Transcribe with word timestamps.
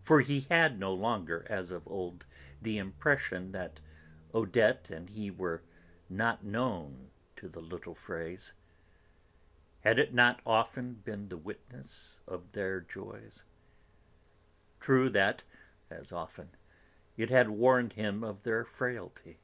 For 0.00 0.20
he 0.20 0.42
had 0.52 0.78
no 0.78 0.94
longer, 0.94 1.44
as 1.50 1.72
of 1.72 1.82
old, 1.88 2.26
the 2.60 2.78
impression 2.78 3.50
that 3.50 3.80
Odette 4.32 4.88
and 4.88 5.10
he 5.10 5.32
were 5.32 5.62
not 6.08 6.44
known 6.44 7.10
to 7.34 7.48
the 7.48 7.60
little 7.60 7.96
phrase. 7.96 8.52
Had 9.80 9.98
it 9.98 10.14
not 10.14 10.40
often 10.46 10.94
been 10.94 11.28
the 11.28 11.36
witness 11.36 12.20
of 12.24 12.52
their 12.52 12.80
joys? 12.80 13.44
True 14.78 15.08
that, 15.10 15.42
as 15.90 16.12
often, 16.12 16.50
it 17.16 17.28
had 17.30 17.50
warned 17.50 17.94
him 17.94 18.22
of 18.22 18.44
their 18.44 18.64
frailty. 18.64 19.40